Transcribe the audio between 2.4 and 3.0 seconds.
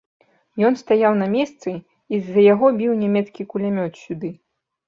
яго біў